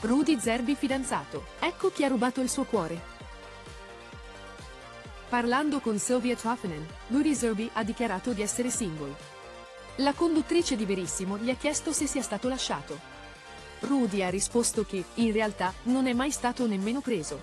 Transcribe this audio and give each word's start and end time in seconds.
Rudy 0.00 0.38
Zerbi 0.38 0.76
fidanzato. 0.76 1.46
Ecco 1.58 1.90
chi 1.90 2.04
ha 2.04 2.08
rubato 2.08 2.40
il 2.40 2.48
suo 2.48 2.62
cuore. 2.62 3.16
Parlando 5.28 5.80
con 5.80 5.98
Sylvia 5.98 6.36
Toffenen, 6.36 6.86
Rudy 7.08 7.34
Zerbi 7.34 7.68
ha 7.72 7.82
dichiarato 7.82 8.32
di 8.32 8.40
essere 8.40 8.70
single. 8.70 9.14
La 9.96 10.12
conduttrice 10.12 10.76
di 10.76 10.84
Verissimo 10.84 11.36
gli 11.36 11.50
ha 11.50 11.56
chiesto 11.56 11.92
se 11.92 12.06
sia 12.06 12.22
stato 12.22 12.48
lasciato. 12.48 12.96
Rudy 13.80 14.22
ha 14.22 14.30
risposto 14.30 14.84
che, 14.84 15.02
in 15.14 15.32
realtà, 15.32 15.74
non 15.84 16.06
è 16.06 16.12
mai 16.12 16.30
stato 16.30 16.66
nemmeno 16.68 17.00
preso. 17.00 17.42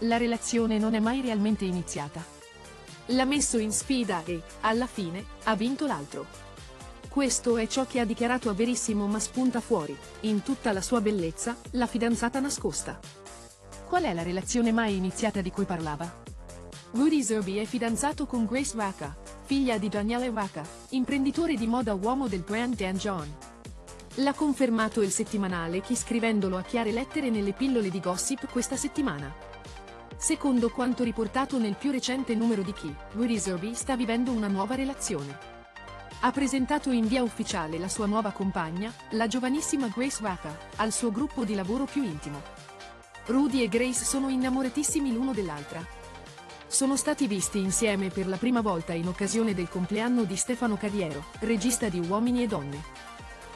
La 0.00 0.18
relazione 0.18 0.78
non 0.78 0.94
è 0.94 1.00
mai 1.00 1.20
realmente 1.20 1.64
iniziata. 1.64 2.24
L'ha 3.06 3.24
messo 3.24 3.58
in 3.58 3.72
sfida 3.72 4.22
e, 4.24 4.40
alla 4.60 4.86
fine, 4.86 5.24
ha 5.44 5.56
vinto 5.56 5.86
l'altro. 5.86 6.45
Questo 7.16 7.56
è 7.56 7.66
ciò 7.66 7.86
che 7.86 7.98
ha 7.98 8.04
dichiarato 8.04 8.50
a 8.50 8.52
Verissimo 8.52 9.06
ma 9.06 9.18
spunta 9.18 9.62
fuori, 9.62 9.96
in 10.20 10.42
tutta 10.42 10.70
la 10.74 10.82
sua 10.82 11.00
bellezza, 11.00 11.56
la 11.70 11.86
fidanzata 11.86 12.40
nascosta. 12.40 13.00
Qual 13.88 14.02
è 14.02 14.12
la 14.12 14.22
relazione 14.22 14.70
mai 14.70 14.96
iniziata 14.96 15.40
di 15.40 15.50
cui 15.50 15.64
parlava? 15.64 16.22
Rudy 16.90 17.22
Zerby 17.22 17.56
è 17.56 17.64
fidanzato 17.64 18.26
con 18.26 18.44
Grace 18.44 18.76
Waka, 18.76 19.16
figlia 19.44 19.78
di 19.78 19.88
Daniele 19.88 20.28
Waka, 20.28 20.62
imprenditore 20.90 21.54
di 21.54 21.66
moda 21.66 21.94
uomo 21.94 22.28
del 22.28 22.42
brand 22.42 22.76
Dan 22.76 22.98
John. 22.98 23.34
L'ha 24.16 24.34
confermato 24.34 25.00
il 25.00 25.10
settimanale 25.10 25.80
Chi 25.80 25.96
scrivendolo 25.96 26.58
a 26.58 26.62
chiare 26.62 26.92
lettere 26.92 27.30
nelle 27.30 27.54
pillole 27.54 27.88
di 27.88 27.98
gossip 27.98 28.46
questa 28.50 28.76
settimana. 28.76 29.34
Secondo 30.18 30.68
quanto 30.68 31.02
riportato 31.02 31.58
nel 31.58 31.76
più 31.76 31.90
recente 31.92 32.34
numero 32.34 32.60
di 32.60 32.74
Chi, 32.74 32.94
Rudy 33.12 33.38
Zerby 33.38 33.72
sta 33.72 33.96
vivendo 33.96 34.32
una 34.32 34.48
nuova 34.48 34.74
relazione. 34.74 35.55
Ha 36.20 36.32
presentato 36.32 36.90
in 36.90 37.06
via 37.06 37.22
ufficiale 37.22 37.78
la 37.78 37.88
sua 37.88 38.06
nuova 38.06 38.30
compagna, 38.30 38.92
la 39.10 39.26
giovanissima 39.26 39.88
Grace 39.88 40.22
Waka, 40.22 40.56
al 40.76 40.90
suo 40.90 41.12
gruppo 41.12 41.44
di 41.44 41.54
lavoro 41.54 41.84
più 41.84 42.02
intimo. 42.02 42.42
Rudy 43.26 43.62
e 43.62 43.68
Grace 43.68 44.04
sono 44.04 44.28
innamoratissimi 44.28 45.12
l'uno 45.12 45.32
dell'altra. 45.32 45.84
Sono 46.66 46.96
stati 46.96 47.26
visti 47.26 47.58
insieme 47.58 48.08
per 48.08 48.26
la 48.26 48.38
prima 48.38 48.60
volta 48.60 48.92
in 48.92 49.06
occasione 49.06 49.54
del 49.54 49.68
compleanno 49.68 50.24
di 50.24 50.36
Stefano 50.36 50.76
Cadiero, 50.76 51.26
regista 51.40 51.88
di 51.88 52.00
Uomini 52.00 52.42
e 52.42 52.46
Donne. 52.46 52.82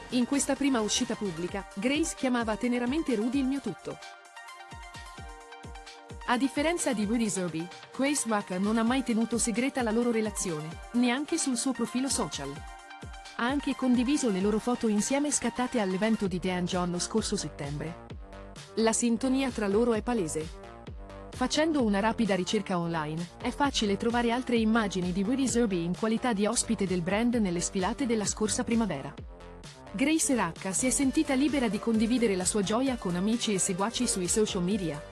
In 0.09 0.25
questa 0.25 0.55
prima 0.55 0.81
uscita 0.81 1.15
pubblica, 1.15 1.67
Grace 1.73 2.15
chiamava 2.15 2.55
teneramente 2.55 3.15
Rudy 3.15 3.39
il 3.39 3.45
mio 3.45 3.59
tutto. 3.59 3.97
A 6.31 6.37
differenza 6.37 6.93
di 6.93 7.03
Rudy 7.03 7.27
Zerby, 7.27 7.67
Grace 7.93 8.25
Waka 8.25 8.57
non 8.57 8.77
ha 8.77 8.83
mai 8.83 9.03
tenuto 9.03 9.37
segreta 9.37 9.81
la 9.81 9.91
loro 9.91 10.11
relazione, 10.11 10.69
neanche 10.93 11.37
sul 11.37 11.57
suo 11.57 11.73
profilo 11.73 12.07
social. 12.07 12.49
Ha 13.35 13.45
anche 13.45 13.75
condiviso 13.75 14.29
le 14.29 14.39
loro 14.39 14.57
foto 14.57 14.87
insieme 14.87 15.29
scattate 15.29 15.81
all'evento 15.81 16.27
di 16.27 16.39
Dan 16.39 16.63
John 16.63 16.89
lo 16.89 16.99
scorso 16.99 17.35
settembre. 17.35 18.05
La 18.75 18.93
sintonia 18.93 19.49
tra 19.49 19.67
loro 19.67 19.91
è 19.91 20.01
palese. 20.01 20.49
Facendo 21.31 21.83
una 21.83 21.99
rapida 21.99 22.33
ricerca 22.33 22.79
online, 22.79 23.31
è 23.41 23.49
facile 23.49 23.97
trovare 23.97 24.31
altre 24.31 24.55
immagini 24.55 25.11
di 25.11 25.23
Rudy 25.23 25.49
Zerby 25.49 25.83
in 25.83 25.97
qualità 25.97 26.31
di 26.31 26.45
ospite 26.45 26.87
del 26.87 27.01
brand 27.01 27.35
nelle 27.35 27.59
sfilate 27.59 28.05
della 28.05 28.23
scorsa 28.23 28.63
primavera. 28.63 29.13
Grace 29.91 30.33
Racca 30.33 30.71
si 30.71 30.87
è 30.87 30.91
sentita 30.91 31.33
libera 31.33 31.67
di 31.67 31.77
condividere 31.77 32.37
la 32.37 32.45
sua 32.45 32.61
gioia 32.61 32.95
con 32.95 33.17
amici 33.17 33.53
e 33.53 33.59
seguaci 33.59 34.07
sui 34.07 34.29
social 34.29 34.63
media. 34.63 35.03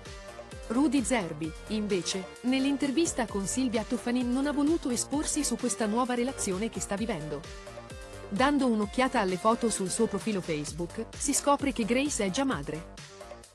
Rudy 0.70 1.04
Zerbi, 1.04 1.52
invece, 1.70 2.36
nell'intervista 2.42 3.26
con 3.26 3.48
Silvia 3.48 3.84
Toffanin 3.84 4.32
non 4.32 4.46
ha 4.46 4.52
voluto 4.52 4.92
esporsi 4.92 5.44
su 5.44 5.56
questa 5.56 5.88
nuova 5.88 6.14
relazione 6.14 6.70
che 6.70 6.80
sta 6.80 6.96
vivendo. 6.96 7.42
Dando 8.30 8.68
un'occhiata 8.68 9.20
alle 9.20 9.38
foto 9.38 9.72
sul 9.72 9.90
suo 9.90 10.06
profilo 10.06 10.42
Facebook, 10.42 11.08
si 11.18 11.34
scopre 11.34 11.74
che 11.74 11.86
Grace 11.86 12.24
è 12.24 12.30
già 12.30 12.44
madre. 12.44 12.94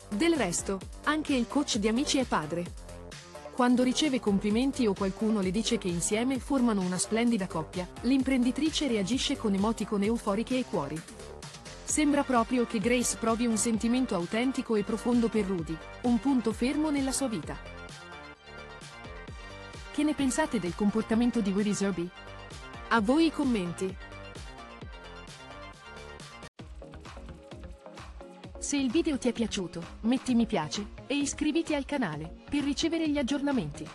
Del 0.09 0.35
resto, 0.35 0.81
anche 1.05 1.35
il 1.35 1.47
coach 1.47 1.77
di 1.77 1.87
amici 1.87 2.19
è 2.19 2.25
padre. 2.25 2.65
Quando 3.55 3.85
riceve 3.85 4.19
complimenti 4.19 4.85
o 4.89 4.93
qualcuno 4.93 5.41
le 5.41 5.53
dice 5.53 5.79
che 5.79 5.87
insieme 5.87 6.41
formano 6.41 6.81
una 6.81 6.99
splendida 6.99 7.47
coppia, 7.47 7.89
l'imprenditrice 8.01 8.89
reagisce 8.89 9.37
con 9.37 9.55
emoticon 9.55 10.03
euforiche 10.03 10.59
e 10.59 10.65
cuori. 10.65 11.01
Sembra 11.95 12.25
proprio 12.25 12.67
che 12.67 12.81
Grace 12.81 13.17
provi 13.19 13.47
un 13.47 13.57
sentimento 13.57 14.17
autentico 14.17 14.75
e 14.75 14.83
profondo 14.83 15.29
per 15.29 15.45
Rudy, 15.45 15.79
un 16.01 16.19
punto 16.19 16.53
fermo 16.53 16.91
nella 16.91 17.13
sua 17.13 17.29
vita. 17.29 17.57
Che 19.93 20.03
ne 20.03 20.13
pensate 20.13 20.59
del 20.59 20.75
comportamento 20.75 21.41
di 21.41 21.53
Rudy 21.53 21.73
Zerby? 21.73 22.11
A 22.89 23.01
voi 23.01 23.27
i 23.27 23.31
commenti. 23.31 23.97
Se 28.59 28.77
il 28.77 28.91
video 28.91 29.17
ti 29.17 29.29
è 29.29 29.33
piaciuto, 29.33 29.81
metti 30.01 30.35
mi 30.35 30.47
piace 30.47 30.85
e 31.07 31.15
iscriviti 31.15 31.77
al 31.77 31.85
canale 31.85 32.29
per 32.51 32.65
ricevere 32.65 33.09
gli 33.09 33.19
aggiornamenti. 33.19 33.89